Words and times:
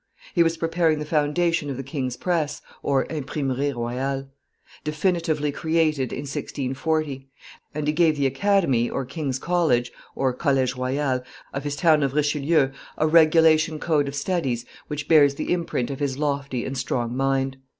He 0.33 0.41
was 0.41 0.57
preparing 0.57 0.97
the 0.97 1.05
foundation 1.05 1.69
of 1.69 1.77
the 1.77 1.83
King's 1.83 2.17
Press 2.17 2.59
(Imprimerie 2.83 3.71
royale), 3.73 4.29
definitively 4.83 5.51
created 5.51 6.11
in 6.11 6.21
1640; 6.21 7.29
and 7.75 7.85
he 7.85 7.93
gave 7.93 8.17
the 8.17 8.25
Academy 8.25 8.89
or 8.89 9.05
King's 9.05 9.37
College 9.37 9.91
(college 10.39 10.75
royal) 10.75 11.21
of 11.53 11.63
his 11.63 11.75
town 11.75 12.01
of 12.01 12.15
Richelieu 12.15 12.71
a 12.97 13.05
regulation 13.07 13.77
code 13.79 14.07
of 14.07 14.15
studies 14.15 14.65
which 14.87 15.07
bears 15.07 15.35
the 15.35 15.53
imprint 15.53 15.91
of 15.91 15.99
his 15.99 16.17
lofty 16.17 16.65
and 16.65 16.75
strong 16.79 17.15
mind. 17.15 17.57